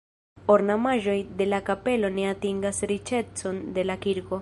[0.53, 4.39] Ornamaĵoj de la kapelo ne atingas riĉecon de la kirko.